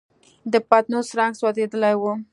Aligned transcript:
د 0.51 0.53
پتنوس 0.69 1.07
رنګ 1.19 1.33
سوځېدلی 1.39 1.93
و. 1.99 2.03